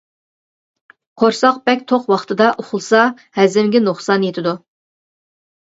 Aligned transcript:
قورساق 1.23 1.59
بەك 1.69 1.83
توق 1.93 2.09
ۋاقتىدا 2.15 2.49
ئۇخلىسا 2.65 3.05
ھەزىمگە 3.41 3.85
نۇقسان 3.91 4.29
يېتىدۇ. 4.31 4.59